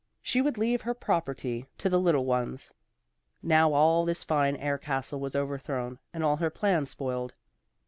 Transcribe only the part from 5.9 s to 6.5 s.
and all her